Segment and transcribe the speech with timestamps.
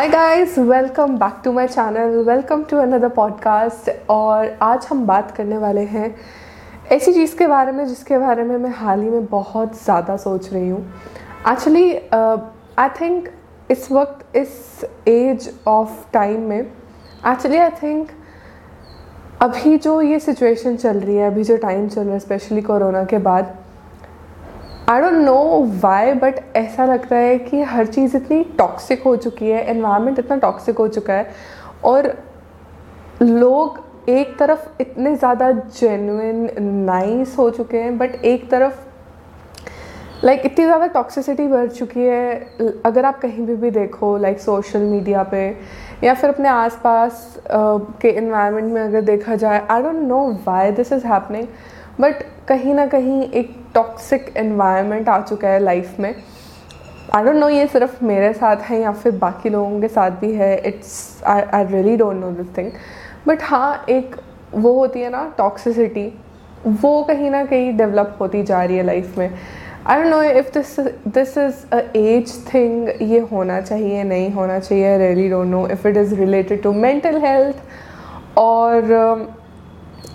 [0.00, 5.30] Hi guys welcome back to my channel welcome to another podcast और आज हम बात
[5.30, 6.14] करने वाले हैं
[6.92, 10.52] ऐसी चीज़ के बारे में जिसके बारे में मैं हाल ही में बहुत ज़्यादा सोच
[10.52, 10.80] रही हूँ।
[11.48, 11.92] एक्चुअली
[12.78, 13.28] आई थिंक
[13.70, 18.08] इस वक्त, इस एज ऑफ़ टाइम में एक्चुअली आई थिंक
[19.42, 23.04] अभी जो ये सिचुएशन चल रही है, अभी जो टाइम चल रहा है स्पेशली कोरोना
[23.04, 23.56] के बाद
[24.90, 25.36] I don't know
[25.82, 30.36] why but ऐसा लगता है कि हर चीज़ इतनी टॉक्सिक हो चुकी है एनवायरनमेंट इतना
[30.36, 31.30] टॉक्सिक हो चुका है
[31.84, 32.12] और
[33.22, 36.48] लोग एक तरफ़ इतने ज़्यादा जेन्युइन
[36.86, 38.88] नाइस हो चुके हैं बट एक तरफ़
[40.24, 42.34] लाइक like, इतनी ज़्यादा टॉक्सिसिटी बढ़ चुकी है।
[42.86, 45.46] अगर आप कहीं भी भी देखो लाइक सोशल मीडिया पे
[46.04, 50.70] या फिर अपने आसपास uh, के इन्वायरमेंट में अगर देखा जाए I don't know why
[50.72, 51.46] this is happening
[52.00, 56.14] but कहीं ना कहीं एक टॉक्सिक इन्वायरमेंट आ चुका है लाइफ में।
[57.14, 60.32] आई डोंट नो ये सिर्फ़ मेरे साथ है या फिर बाकी लोगों के साथ भी
[60.34, 62.70] है। It's I I really don't know this thing
[63.26, 64.16] but हाँ एक
[64.54, 66.06] वो होती है ना टॉक्सिसिटी
[66.66, 69.30] वो कहीं ना कहीं डेवलप होती जा रही है लाइफ में।
[69.86, 74.58] I don't know if this this is a age thing ये होना चाहिए, नहीं होना
[74.58, 79.38] चाहिए really don't know if it is related to mental health और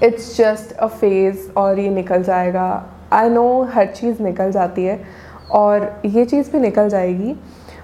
[0.04, 2.68] इट्स जस्ट अ फ़ेज़ और ये निकल जाएगा।
[3.14, 5.00] आई नो हर चीज़ निकल जाती है
[5.52, 7.36] और ये चीज़ भी निकल जाएगी।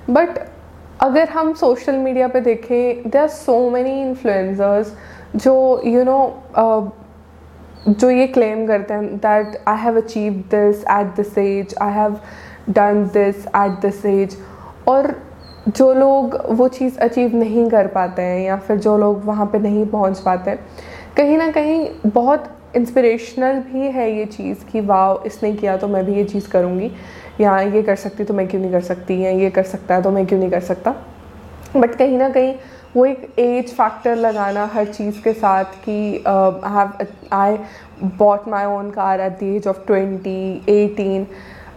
[0.10, 0.40] बट
[1.02, 4.94] अगर हम सोशल मीडिया पे देखें they are so many influencers
[5.36, 7.02] जो you you know know, uh,
[7.90, 12.18] जो ये क्लेम करते हैं that I have achieve this at this age I have
[12.70, 14.38] done this at this age
[14.88, 15.16] और
[15.68, 19.60] जो लोग वो चीज़ अचीव नहीं कर पाते हैं या फिर जो लोग वहाँ पे
[19.60, 20.58] नहीं पहुँच पाते
[21.18, 26.04] कहीं ना कहीं बहुत इंस्पिरेशनल भी है ये चीज़ कि वाह इसने किया तो मैं
[26.06, 26.92] भी ये चीज़ करूँगी।
[27.42, 29.22] या ये कर सकती तो मैं क्यों नहीं कर सकती?
[29.24, 30.96] या ये कर सकता है तो मैं क्यों नहीं कर सकता?
[31.76, 32.54] बट कहीं ना कहीं
[32.96, 36.24] वो एक एज फैक्टर लगाना हर चीज़ के साथ कि
[37.34, 37.58] I
[38.18, 41.28] bought my own car at the age of twenty eighteen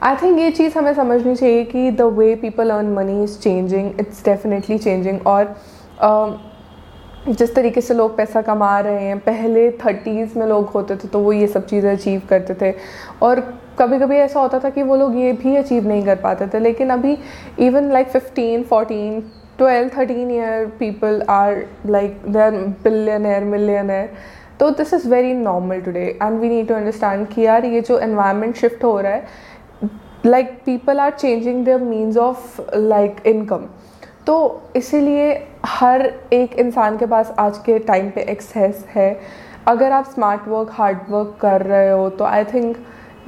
[0.02, 4.00] I think ये चीज़ हमें समझनी चाहिए कि the way people earn money is changing
[4.00, 5.54] it's definitely changing और
[6.04, 6.53] uh,
[7.28, 11.18] जिस तरीके से लोग पैसा कमा रहे हैं, पहले थर्टीज़ में लोग होते थे तो
[11.18, 12.72] वो ये सब चीज़ें अचीव करते थे।
[13.22, 13.40] और
[13.78, 16.58] कभी कभी ऐसा होता था कि वो लोग ये भी अचीव नहीं कर पाते थे,
[16.58, 17.16] लेकिन अभी
[17.58, 19.20] even like fifteen fourteen
[19.58, 22.50] twelve thirteen year people are like they are
[22.84, 24.08] billionaire millionaire
[24.60, 27.98] तो this is very normal today and we need to understand कि यार ये जो
[28.00, 29.26] एनवायरनमेंट शिफ्ट हो रहा है
[30.26, 33.66] like people are changing their means of like income
[34.26, 34.36] तो
[34.76, 35.34] इसीलिए
[35.64, 36.02] हर
[36.32, 39.18] एक इंसान के पास आज के टाइम पे एक्सेस है।
[39.68, 42.76] अगर आप स्मार्ट वर्क हार्ड वर्क कर रहे हो तो आई थिंक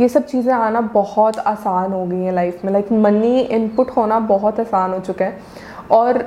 [0.01, 4.19] ये सब चीज़ें आना बहुत आसान हो गई हैं लाइफ में। लाइक मनी इनपुट होना
[4.21, 5.39] बहुत आसान हो चुका है।
[5.91, 6.19] और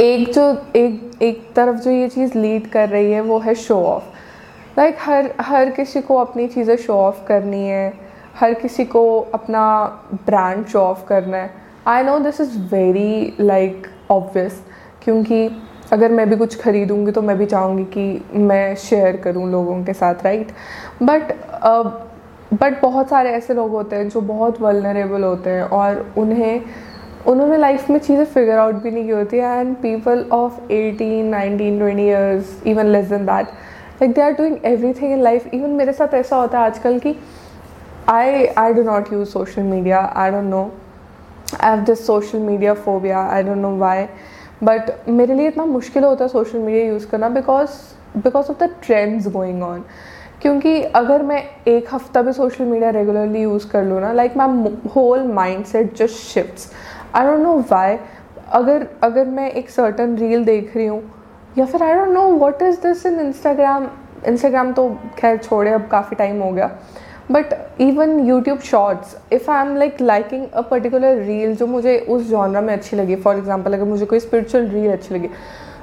[0.00, 3.82] एक जो, एक एक तरफ़ जो ये चीज़ लीड कर रही है, वो है शो
[3.84, 7.92] ऑफ़ लाइक हर हर किसी को अपनी चीज़ें शो ऑफ़ करनी है।
[8.36, 9.84] हर किसी को अपना
[10.26, 11.50] ब्रांड शो ऑफ़ करना है।
[11.86, 14.62] I know this is very like obvious
[15.04, 15.50] क्योंकि
[15.92, 19.92] अगर मैं भी कुछ ख़रीदूँगी तो मैं भी चाहूँगी कि मैं शेयर करूँ लोगों के
[19.92, 20.52] साथ राइट
[21.02, 21.32] बट
[22.54, 26.62] बट बहुत सारे ऐसे लोग होते हैं जो बहुत वलनरेबल होते हैं और उन्हें,
[27.26, 31.78] उन्होंने लाइफ में चीज़ें फिगर आउट भी नहीं की होती and people of eighteen nineteen
[31.78, 33.46] twenty years even less than that
[34.02, 34.56] like they are doing
[34.92, 37.16] everything in life even मेरे साथ ऐसा होता है आजकल कि
[38.08, 40.62] I I do not use social media I don't know
[41.60, 44.06] I have this social media phobia I don't know why
[44.62, 47.70] but मेरे लिए इतना मुश्किल होता है सोशल मीडिया यूज़ करना because
[48.16, 49.84] because of the trends going on
[50.42, 54.76] क्योंकि अगर मैं एक हफ़्ता भी सोशल मीडिया रेगुलरली यूज़ कर लूँ ना like my
[54.94, 55.26] whole
[55.64, 56.72] mindset just shift
[57.16, 57.98] I don't know why
[58.52, 61.02] अगर अगर मैं एक सर्टन रील देख रही हूँ,
[61.58, 63.88] या फिर I don't know what is this in Instagram
[64.26, 64.88] Instagram तो
[65.18, 66.70] खैर छोड़े, अब काफ़ी टाइम हो गया.
[67.30, 72.28] But even YouTube shorts if I am like liking a particular reel जो मुझे उस
[72.30, 75.28] जॉनरा में अच्छी लगी फॉर एग्ज़ाम्पल अगर मुझे कोई स्पिरिचुअल रील अच्छी लगी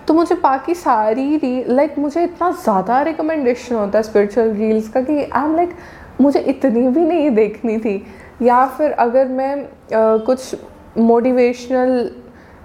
[0.07, 5.01] तो मुझे बाकी सारी रील लाइक मुझे इतना ज़्यादा रिकमेंडेशन होता है स्पिरिचुअल रील्स का
[5.01, 5.73] कि आई एम लाइक
[6.21, 8.03] मुझे इतनी भी नहीं देखनी थी।
[8.41, 10.55] या फिर अगर मैं uh, कुछ
[10.97, 12.11] मोटिवेशनल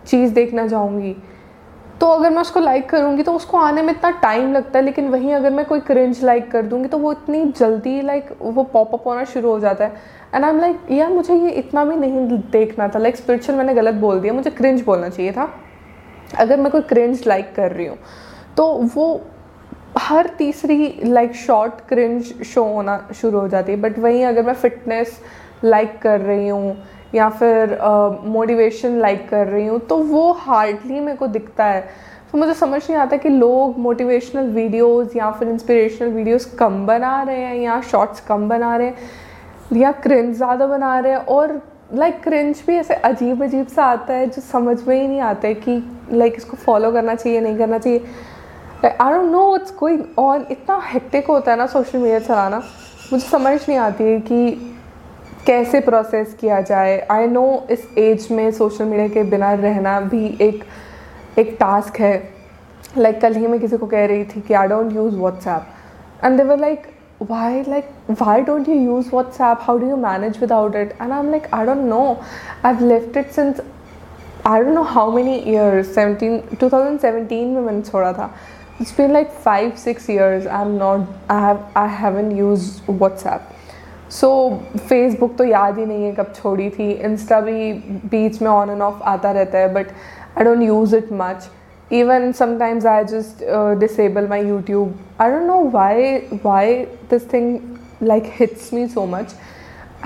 [0.07, 1.17] चीज़ देखना चाहूँगी
[2.07, 5.09] तो अगर मैं उसको लाइक करूँगी तो उसको आने में इतना टाइम लगता है, लेकिन
[5.11, 9.07] वहीं अगर मैं कोई क्रिंज लाइक कर दूँगी तो वो इतनी जल्दी लाइक वो पॉपअप
[9.07, 9.97] होना शुरू हो जाता है।
[10.35, 13.75] एंड आई एम लाइक यार, मुझे ये इतना भी नहीं देखना था। लाइक स्पिरिचुअल मैंने
[13.75, 15.49] गलत बोल दिया। मुझे क्रिंज बोलना चाहिए था।
[16.39, 17.99] अगर मैं कोई क्रिंज लाइक कर रही हूँ
[18.57, 19.21] तो वो
[19.99, 24.55] हर तीसरी लाइक शॉर्ट क्रिंज शो होना शुरू हो जाती है। बट वहीं अगर मैं
[24.55, 25.21] फिटनेस
[25.65, 26.77] लाइक कर रही हूँ
[27.15, 27.79] या फिर
[28.25, 31.81] मोटिवेशन uh, लाइक कर रही हूँ तो वो हार्डली मेरे को दिखता है।
[32.33, 37.23] तो मुझे समझ नहीं आता कि लोग मोटिवेशनल वीडियोस या फिर इंस्पिरेशनल वीडियोस कम बना
[37.23, 41.61] रहे हैं या शॉर्ट्स कम बना रहे हैं या क्रिंज ज़्यादा बना रहे हैं। और
[41.95, 45.21] लाइक like, क्रिंज भी ऐसे अजीब अजीब सा आता है जो समझ में ही नहीं
[45.21, 45.73] आता है कि
[46.13, 48.05] लाइक like, इसको फॉलो करना चाहिए नहीं करना चाहिए।
[48.85, 52.63] I don't know what's going on इतना हेक्टिक होता है ना सोशल मीडिया चलाना।
[53.13, 54.76] मुझे समझ नहीं आती है कि
[55.47, 56.99] कैसे प्रोसेस किया जाए?
[57.11, 60.65] आई नो इस एज में सोशल मीडिया के बिना रहना भी एक
[61.39, 62.17] एक टास्क है।
[62.99, 66.25] लाइक like, कल ही मैं किसी को कह रही थी कि I don't use WhatsApp
[66.25, 66.87] and they were like
[67.23, 67.91] why like
[68.21, 71.47] why don't you use WhatsApp how do you manage without it and I am like
[71.55, 72.03] I don't know
[72.65, 73.61] I have lift it since
[74.47, 78.31] I don't know how many years seventeen two thousand seventeen में मैंने छोड़ा था।
[78.81, 83.49] It's been like five six years I am not I have I haven't use WhatsApp
[84.11, 84.29] so
[84.79, 87.73] Facebook तो याद ही नहीं है कब छोड़ी थी। इंस्टा भी
[88.11, 89.87] बीच में ऑन एंड ऑफ़ आता रहता है but
[90.39, 91.49] I don't use it much
[91.93, 93.45] even sometimes I just
[93.81, 96.75] disable my YouTube I don't know why why
[97.11, 97.59] this thing
[98.03, 99.35] like hits me so much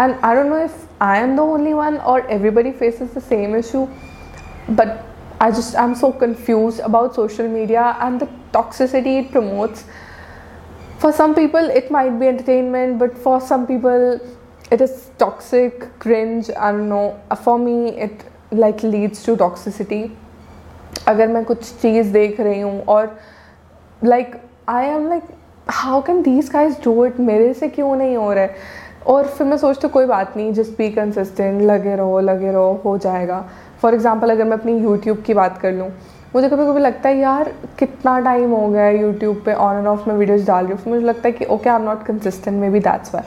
[0.01, 3.23] and I don't know if I am the only one और everybody face is the
[3.23, 3.87] same issue
[4.71, 4.99] but
[5.43, 9.85] I just I am so confuse about social media and the toxicity it promotes
[11.01, 14.21] For some people, it might be entertainment, but for some people,
[14.71, 16.51] it is toxic, cringe.
[16.51, 17.19] I don't know.
[17.43, 20.03] For me, it like leads to toxicity
[21.09, 23.17] अगर मैं कुछ चीज़ देख रही हूँ और
[24.03, 24.35] like
[24.69, 25.23] I am like
[25.71, 28.57] how can these guys do it मेरे से क्यों नहीं हो रहा है
[29.09, 32.97] और फिर मैं सोचती कोई बात नहीं जस्ट बी कंसिस्टेंट लगे रहो लगे रहो हो
[32.99, 33.45] जाएगा
[33.83, 35.91] फॉर एग्ज़ाम्पल अगर मैं अपनी यूट्यूब की बात कर लूँ
[36.35, 39.87] मुझे कभी कभी लगता है, यार, कितना टाइम हो गया है यूट्यूब पे ऑन एंड
[39.87, 42.03] ऑफ़ में वीडियोस डाल रही हूँ। फिर मुझे लगता है कि okay I am not
[42.03, 43.23] consistent maybe that's why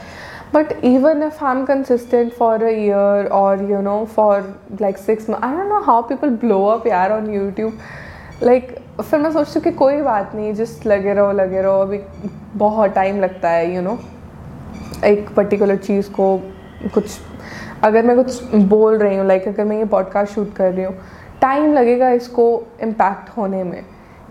[0.55, 4.33] but even if i'm consistent for a year or, you know, for,
[4.81, 7.71] like, six months, i don't know how people blow up yaar on youtube.
[8.43, 8.67] Like,
[9.01, 11.99] फिर मैं सोचती हूँ कि कोई बात नहीं just लगे रहो लगे रहो। अभी
[12.55, 15.03] बहुत टाइम लगता है यू you नो know?
[15.05, 16.37] एक पर्टिकुलर चीज़ को
[16.93, 17.19] कुछ,
[17.83, 20.85] अगर मैं कुछ बोल रही हूँ लाइक like, अगर मैं ये पॉडकास्ट शूट कर रही
[20.85, 20.95] हूँ
[21.43, 22.45] टाइम लगेगा इसको
[22.81, 23.83] इम्पैक्ट होने में,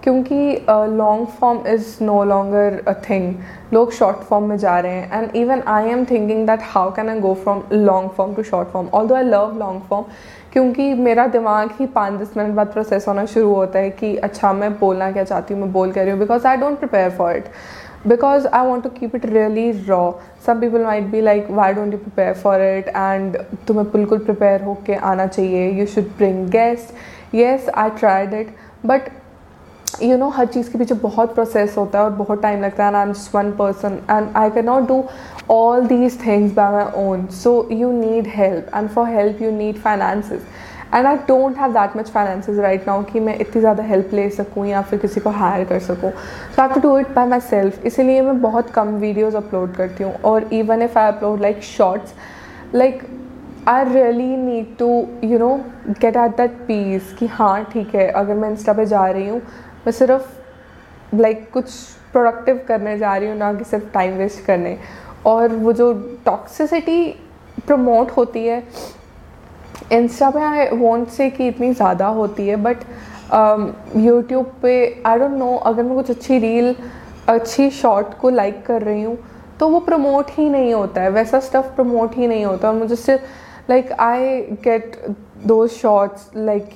[0.03, 3.35] क्योंकि long form is no longer a thing
[3.73, 7.09] लोग शॉर्ट फॉर्म में जा रहे हैं and even I am thinking that how can
[7.09, 10.05] I go from long form to short form although I love long form
[10.53, 14.53] क्योंकि मेरा दिमाग ही पाँच दस मिनट बाद प्रोसेस होना शुरू होता है कि अच्छा
[14.53, 15.63] मैं बोलना क्या चाहती हूँ?
[15.63, 16.19] मैं बोल कर रही हूँ?
[16.21, 17.45] Because I don't prepare for it
[18.06, 20.14] because I want to keep it really raw.
[20.40, 22.90] Some people might be like, why don't you prepare for it?
[22.96, 23.38] And
[23.68, 26.94] तुम्हें बिल्कुल प्रिपेयर होके आना चाहिए You should bring guests.
[27.34, 29.10] Yes, I tried it, but
[30.02, 32.62] you you know know, हर चीज़ के पीछे बहुत process होता है और बहुत टाइम
[32.62, 35.04] लगता है and I am just one person and I can not do
[35.50, 39.78] all these things by my own so you need help and for help you need
[39.84, 40.42] finances
[40.95, 44.29] and I don't have that much finances right now कि मैं इतनी ज़्यादा help ले
[44.31, 47.85] सकूँ या फिर किसी को हायर कर सकूँ। So I to do it by myself
[47.87, 52.15] इसीलिए मैं बहुत कम वीडियोज़ अपलोड करती हूँ। और even if I upload like shorts
[52.75, 53.03] like
[53.69, 54.89] I really need to
[55.25, 55.55] you know
[55.89, 59.41] get at that peace कि हाँ ठीक है अगर मैं इंस्टा पे जा रही हूँ
[59.87, 60.23] मैं सिर्फ़
[61.15, 61.71] लाइक like, कुछ
[62.13, 64.77] प्रोडक्टिव करने जा रही हूँ ना कि सिर्फ़ टाइम वेस्ट करने।
[65.27, 65.93] और वो जो
[66.25, 67.05] टॉक्सिसिटी
[67.67, 68.63] प्रमोट होती है
[69.93, 72.85] इंस्टा पे आई वॉन्ट से कि इतनी ज़्यादा होती है बट
[73.97, 76.75] यूट्यूब um, पे आई डोंट नो अगर मैं कुछ अच्छी रील
[77.29, 79.17] अच्छी शॉर्ट को लाइक कर रही हूँ
[79.61, 82.97] तो वो प्रमोट ही नहीं होता है। वैसा स्टफ़ प्रमोट ही नहीं होता और मुझे
[82.97, 83.23] सिर्फ़
[83.71, 84.97] like I get
[85.47, 86.69] though shorts like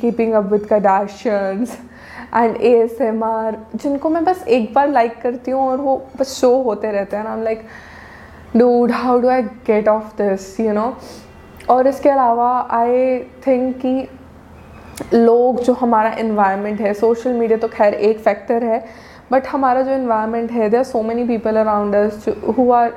[0.00, 1.78] keeping up with Kardashians
[2.34, 5.96] and A S M R जिनको मैं बस एक बार लाइक करती हूँ और वो
[6.18, 7.62] बस शो होते रहते हैं। I am like
[8.56, 10.86] dude how do I get off this you know
[11.70, 14.08] और इसके अलावा आई थिंक कि
[15.14, 18.84] लोग जो हमारा इन्वायरमेंट है सोशल मीडिया तो खैर एक फैक्टर है
[19.32, 21.94] बट हमारा जो इन्वायरमेंट है they are so many people around
[22.58, 22.92] who are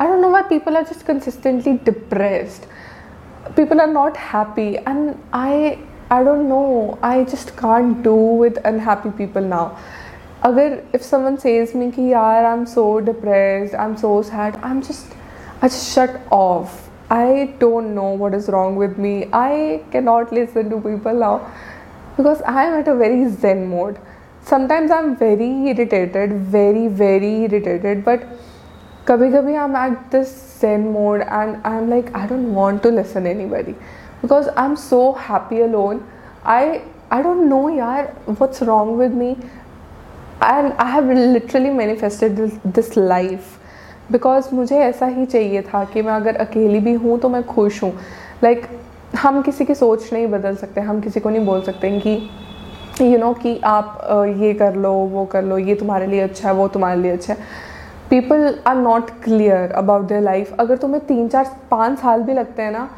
[0.00, 2.66] I don't know why people are just consistently depressed
[3.56, 5.70] people are not happy and I
[6.12, 6.62] I don't know
[7.04, 9.70] I just can't do with unhappy people now
[10.42, 14.56] अगर if someone says me कि यार I am so depress I am so sad
[14.64, 15.14] I am just
[15.62, 19.28] I shut off I don't know what is wrong with me.
[19.32, 21.52] I cannot listen to people now
[22.16, 23.98] because I am at a very zen mode.
[24.42, 28.22] Sometimes I'm very irritated, very very irritated, but
[29.04, 30.30] kabhi kabhi I'm at this
[30.60, 33.74] zen mode and I'm like I don't want to listen anybody
[34.22, 36.06] because I'm so happy alone.
[36.44, 38.08] I I don't know yaar
[38.38, 39.36] what's wrong with me
[40.40, 43.58] and I have literally manifested this, this life
[44.12, 47.82] because मुझे ऐसा ही चाहिए था कि मैं अगर अकेली भी हूँ तो मैं खुश
[47.82, 47.92] हूँ।
[48.44, 51.90] लाइक like, हम किसी की सोच नहीं बदल सकते हम किसी को नहीं बोल सकते
[52.00, 52.10] कि
[53.00, 53.98] यू you नो know, कि आप
[54.38, 57.32] ये कर लो वो कर लो ये तुम्हारे लिए अच्छा है वो तुम्हारे लिए अच्छा
[57.32, 57.38] है।
[58.10, 62.62] People are not clear about their life अगर तुम्हें तीन चार पाँच साल भी लगते
[62.62, 62.88] हैं ना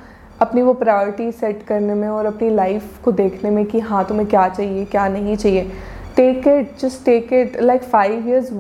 [0.41, 4.29] अपनी वो प्रायोरिटी सेट करने में और अपनी लाइफ को देखने में कि हाँ तुम्हें
[4.29, 5.71] क्या चाहिए क्या नहीं चाहिए
[6.17, 8.51] take it just take it like five years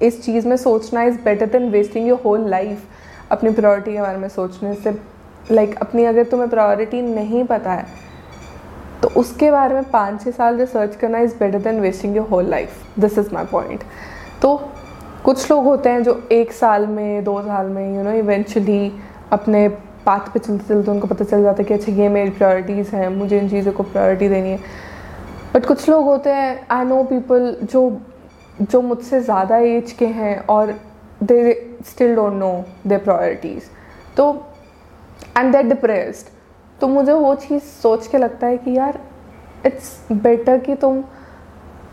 [0.00, 2.82] इस चीज़ में सोचना is better than wasting your whole life
[3.30, 4.90] अपनी प्रायोरिटी के बारे में सोचने से।
[5.50, 7.86] लाइक like, अपनी अगर तुम्हें प्रायोरिटी नहीं पता है
[9.02, 12.48] तो उसके बारे में पाँच छः साल रिसर्च करना is better than wasting your whole
[12.50, 13.82] life this is my point
[14.42, 14.56] तो
[15.24, 18.92] कुछ लोग होते हैं जो एक साल में दो साल में यू नो इवेंचुअली
[19.32, 19.68] अपने
[20.06, 23.08] पाथ पे चलते चलते उनको पता चल जाता है कि अच्छा ये मेरी प्रायोरिटीज़ हैं
[23.08, 24.58] मुझे इन चीज़ों को प्रायोरिटी देनी है।
[25.54, 27.88] बट कुछ लोग होते हैं आई नो पीपल जो
[28.60, 30.74] जो मुझसे ज़्यादा एज के हैं और
[31.22, 31.52] they
[31.86, 32.52] still don't know
[32.86, 33.64] they priorities
[34.16, 34.32] तो
[35.38, 36.26] एंड देट डिप्रेस्ड
[36.80, 38.98] तो मुझे वो चीज़ सोच के लगता है कि यार
[39.66, 41.02] इट्स बेटर कि तुम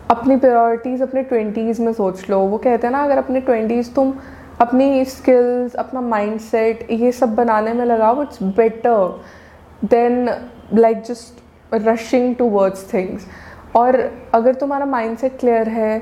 [0.10, 4.14] अपनी प्रायोरिटीज़ अपने ट्वेंटीज़ में सोच लो। वो कहते हैं ना, अगर अपने ट्वेंटीज़ तुम
[4.62, 9.22] अपनी स्किल्स अपना माइंड सेट ये सब बनाने में लगाओ it's better
[9.86, 10.30] than
[10.74, 13.26] like just rushing towards things
[13.76, 13.96] और
[14.34, 15.98] अगर तुम्हारा माइंड सेट क्लियर है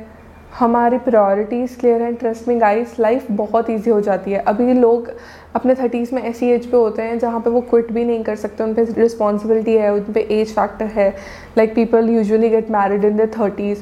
[0.59, 5.09] हमारी प्रायोरिटीज़ क्लियर हैं। ट्रस्ट में गाइस लाइफ बहुत इजी हो जाती है। अभी लोग
[5.55, 8.35] अपने थर्टीज़ में ऐसी एज पे होते हैं जहाँ पे वो क्विट भी नहीं कर
[8.35, 11.09] सकते उन पर रिस्पॉन्सिबिलिटी है उन पर एज फैक्टर है।
[11.57, 13.81] Like people usually get married in the thirties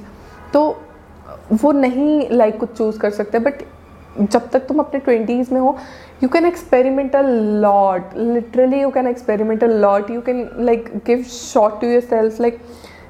[0.53, 0.63] तो
[1.53, 3.63] वो नहीं लाइक like, कुछ चूज़ कर सकते। बट
[4.21, 5.77] जब तक तुम अपने ट्वेंटीज़ में हो
[6.23, 11.23] you can experiment a lot literally you can experiment a lot you can like give
[11.23, 12.59] shot to yourself like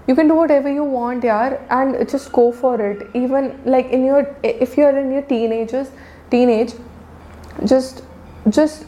[0.07, 3.03] you can do whatever you want, yaar, and just go for it.
[3.13, 5.91] Even, like, in your, if you're in your teenagers,
[6.29, 6.73] teenage,
[7.65, 8.03] just
[8.49, 8.85] just,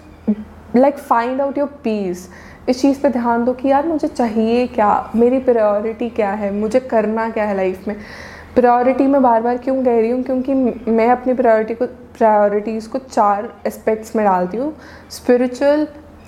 [0.73, 2.27] like, find out your peace.
[2.69, 5.11] इस चीज़ पे ध्यान दो कि यार, मुझे चाहिए क्या?
[5.15, 6.51] मेरी प्रायोरिटी क्या है?
[6.53, 7.95] मुझे करना क्या है लाइफ में?
[8.55, 10.21] प्रायोरिटी मैं बार बार क्यों कह रही हूँ?
[10.23, 10.53] क्योंकि
[10.91, 11.85] मैं अपनी प्रायोरिटी को
[12.17, 14.73] प्रायोरिटीज़ को चार एस्पेक्ट्स में डालती हूँ.
[15.11, 15.87] स्पिरिचुअल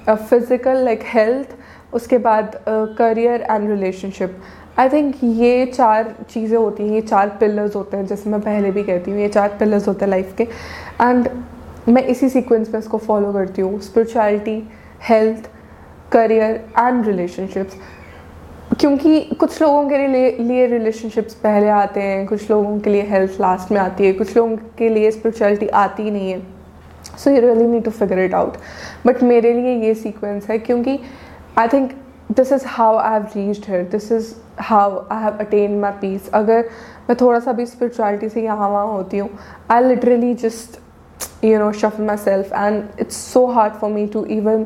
[0.10, 1.56] फ़िज़िकल लाइक हेल्थ
[1.94, 4.38] उसके बाद career and relationship
[4.77, 8.72] I think ये चार चीज़ें होती हैं, ये चार पिलर्स होते हैं, जैसे मैं पहले
[8.72, 10.44] भी कहती हूँ, ये चार पिलर्स होते हैं लाइफ के।
[11.01, 11.29] एंड
[11.89, 14.62] मैं इसी सीक्वेंस में इसको फॉलो करती हूँ spirituality
[15.10, 15.50] health
[16.12, 17.75] career and relationships
[18.79, 23.39] क्योंकि कुछ लोगों के लिए लिए रिलेशनशिप्स पहले आते हैं, कुछ लोगों के लिए हेल्थ
[23.41, 26.41] लास्ट में आती है, कुछ लोगों के लिए स्पिरिचुअलिटी आती ही नहीं है।
[27.17, 28.58] So you really need to figure it out
[29.05, 31.00] but मेरे लिए ये सीक्वेंस है, क्योंकि
[31.60, 31.91] I think
[32.32, 36.30] this is how I have reached here this is how I have attain my peace
[36.34, 36.70] अगर
[37.10, 39.30] मैं थोड़ा सा भी स्पिरिचुअलिटी से यहाँ वहाँ होती हूँ
[39.72, 40.80] I literally just
[41.46, 44.64] you know shut myself and it's so hard for me to even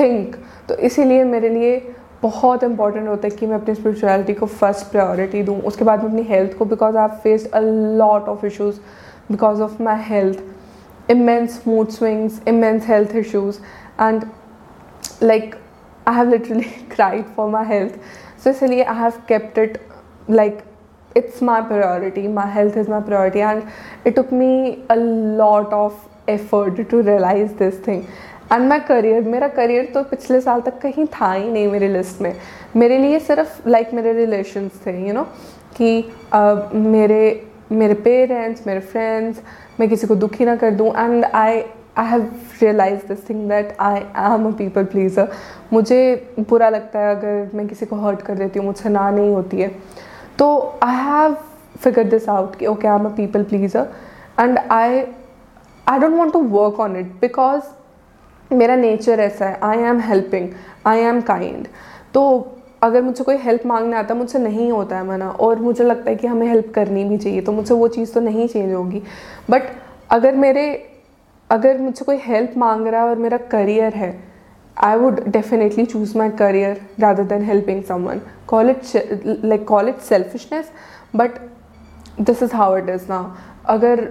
[0.00, 0.36] think
[0.68, 1.78] तो इसीलिए मेरे लिए
[2.22, 6.08] बहुत इंपॉर्टेंट होता है कि मैं अपनी स्पिरिचुअलिटी को फ़र्स्ट प्रायोरिटी दूँ। उसके बाद में
[6.10, 7.60] अपनी हेल्थ को because I faced a
[7.96, 8.80] lot of issues
[9.30, 13.58] because of my health immense mood swings immense health issues
[14.00, 14.24] and
[15.22, 15.54] like
[16.08, 17.96] I have literally cried for my health.
[18.44, 19.78] So इसलिए I have kept it
[20.30, 20.58] like
[21.16, 23.62] it's my priority my health is my priority and
[24.06, 28.02] it took me a lot of effort to realise this thing
[28.52, 32.20] and my career मेरा career तो पिछले साल तक कहीं था ही नहीं मेरी लिस्ट
[32.20, 32.34] में।
[32.76, 35.22] मेरे लिए सिर्फ़ लाइक like, मेरे रिलेशन्स थे यू नो
[35.76, 36.02] कि
[36.34, 39.40] uh, मेरे मेरे पेरेंट्स मेरे फ्रेंड्स
[39.80, 41.62] मैं किसी को दुखी ना कर दूँ। And I
[42.00, 42.28] I have
[42.62, 45.32] realise this thing that I am a people pleaser
[45.72, 49.34] मुझे बुरा लगता है अगर मैं किसी को हर्ट कर देती हूँ, मुझसे ना नहीं
[49.34, 49.68] होती है।
[50.38, 51.36] तो I have
[51.78, 53.88] figure this out कि okay I am a people pleaser
[54.40, 55.02] and I
[55.86, 57.62] I don't want to work on it because
[58.50, 60.48] मेरा नेचर ऐसा है I am helping
[60.86, 61.66] I am kind
[62.14, 62.22] तो
[62.82, 66.10] अगर मुझे कोई हेल्प मांगने आता है मुझसे नहीं होता है मना और मुझे लगता
[66.10, 69.02] है कि हमें हेल्प करनी भी चाहिए तो मुझसे वो चीज़ तो नहीं चेंज होगी।
[69.50, 69.62] बट
[70.10, 70.64] अगर मेरे
[71.50, 74.12] अगर मुझसे कोई हेल्प मांग रहा है और मेरा करियर है
[74.76, 78.82] I would definitely choose my career rather than helping someone call it
[79.44, 80.70] like call it selfishness
[81.16, 81.38] but
[82.20, 83.22] this is how it is ना
[83.68, 84.08] अगर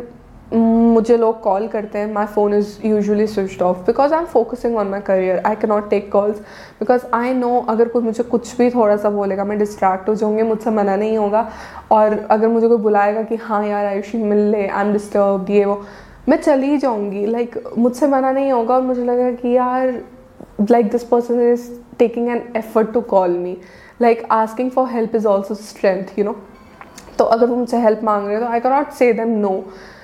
[0.53, 4.77] मुझे लोग कॉल करते हैं my phone is usually switch off because I am focusing
[4.77, 6.37] on my career I can not take calls
[6.79, 10.43] because I know अगर कोई मुझे कुछ भी थोड़ा सा बोलेगा, मैं डिस्ट्रैक्ट हो जाऊँगी,
[10.43, 11.49] मुझसे मना नहीं होगा।
[11.91, 15.65] और अगर मुझे कोई बुलाएगा कि हाँ यार, आयुषी, मिल ले आई एम डिस्टर्ब ये
[15.65, 15.81] वो
[16.29, 20.01] मैं चली जाऊँगी लाइक like, मुझसे मना नहीं होगा और मुझे लगेगा कि यार
[20.71, 21.69] like this person is
[21.99, 23.57] taking an effort to call me
[24.01, 26.35] like asking for help is also strength you know
[27.17, 29.53] तो अगर वो मुझसे हेल्प मांग रहे हो तो I can not say them no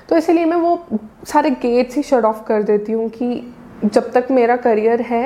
[0.10, 0.80] तो इसीलिए मैं वो
[1.28, 3.54] सारे गेट्स ही शट ऑफ़ कर देती हूँ कि
[3.86, 5.26] जब तक मेरा करियर है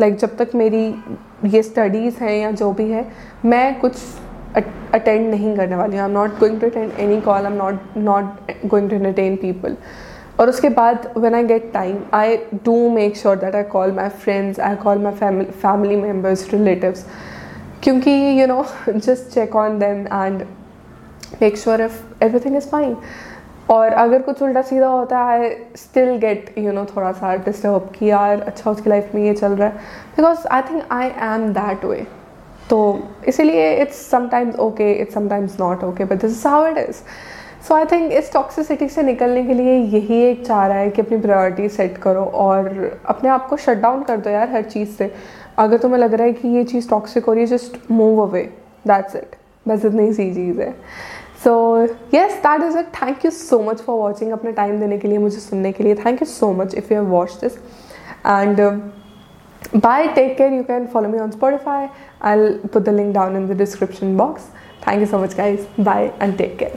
[0.00, 0.84] लाइक like, जब तक मेरी
[1.44, 3.06] ये स्टडीज़ हैं या जो भी है
[3.44, 3.96] मैं कुछ
[4.94, 7.58] अटेंड नहीं करने वाली हूँ। I am not going to attend any call I am
[7.58, 9.76] not not going to entertain people
[10.40, 14.08] और उसके बाद when I get time I do make sure that I call my
[14.08, 17.06] friends I call my family members relatives
[17.82, 20.42] क्योंकि you know just check on them and
[21.42, 22.96] make sure if everything is fine
[23.70, 27.92] और अगर कुछ उल्टा सीधा होता है I still get you know थोड़ा सा डिस्टर्ब
[27.98, 29.74] कि यार अच्छा उसकी लाइफ में ये चल रहा है।
[30.16, 32.06] Because I think I am that way
[32.70, 32.78] तो
[33.28, 36.96] इसीलिए it's sometimes okay it's sometimes not okay but this is how it is
[37.66, 41.02] so I think इस टॉक्सिसिटी से निकलने के लिए यही एक चाह रहा है कि
[41.02, 44.96] अपनी प्रायोरिटी सेट करो और अपने आप को शट डाउन कर दो यार हर चीज़
[44.96, 45.12] से।
[45.58, 48.42] अगर तुम्हें लग रहा है कि ये चीज़ टॉक्सिक हो रही है just move away
[48.88, 49.36] that's it
[49.68, 50.70] बस इतनी सी चीज़ है।
[51.44, 51.82] So
[52.14, 55.18] yes that is it thank you so much for watching अपना टाइम देने के लिए,
[55.18, 57.58] मुझे सुनने के लिए। Thank you so much if you have watch this
[58.26, 58.80] and
[59.84, 60.06] bye.
[60.16, 60.50] Take care.
[60.50, 61.80] You can follow me on spotify.
[62.30, 64.48] I'll put the link down in the description box.
[64.86, 65.70] Thank you so much, guys.
[65.90, 66.66] Bye and take care.